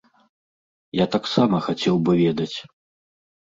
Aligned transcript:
Я 1.03 1.07
таксама 1.17 1.55
хацеў 1.67 1.95
бы 2.09 2.19
ведаць. 2.23 2.53